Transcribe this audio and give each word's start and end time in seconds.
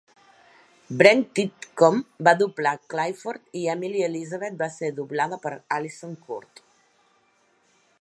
Brent 1.01 1.19
Titcomb 1.39 2.01
va 2.29 2.33
doblar 2.39 2.73
Clifford 2.95 3.61
i 3.61 3.67
Emily 3.75 4.03
Elizabeth 4.09 4.59
va 4.65 4.73
ser 4.79 4.93
doblada 5.03 5.43
per 5.45 5.57
Alyson 5.79 6.21
Court. 6.31 6.69